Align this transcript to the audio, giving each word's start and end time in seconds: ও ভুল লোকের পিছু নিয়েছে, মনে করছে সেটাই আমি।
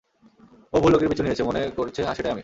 ও 0.73 0.77
ভুল 0.81 0.91
লোকের 0.93 1.09
পিছু 1.11 1.23
নিয়েছে, 1.23 1.43
মনে 1.43 1.61
করছে 1.77 2.01
সেটাই 2.17 2.31
আমি। 2.31 2.39